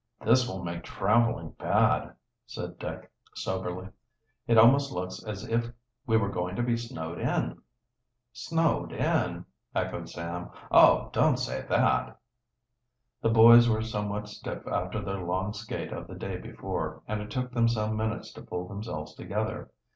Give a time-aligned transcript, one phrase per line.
[0.25, 2.15] "This will make traveling bad,"
[2.47, 3.89] said Dick soberly.
[4.47, 5.69] "It almost looks as if
[6.07, 7.61] we were going to be snowed in."
[8.33, 9.45] "Snowed in?"
[9.75, 10.49] echoed Sam.
[10.71, 12.17] "Oh, don't say that!"
[13.21, 17.29] The boys were somewhat stiff after their long skate of the day before, and it
[17.29, 19.69] took them some minutes to pull themselves together.